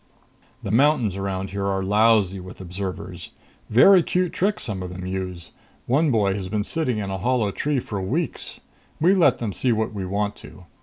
"The 0.63 0.71
mountains 0.71 1.15
around 1.15 1.51
here 1.51 1.67
are 1.67 1.83
lousy 1.83 2.39
with 2.39 2.59
observers. 2.59 3.29
Very 3.69 4.01
cute 4.01 4.33
tricks 4.33 4.63
some 4.63 4.81
of 4.81 4.89
them 4.89 5.05
use 5.05 5.51
one 5.85 6.09
boy 6.09 6.33
has 6.33 6.49
been 6.49 6.63
sitting 6.63 6.97
in 6.97 7.11
a 7.11 7.19
hollow 7.19 7.51
tree 7.51 7.77
for 7.79 8.01
weeks. 8.01 8.61
We 8.99 9.13
let 9.13 9.37
them 9.37 9.53
see 9.53 9.71
what 9.71 9.93
we 9.93 10.07
want 10.07 10.35
to. 10.37 10.65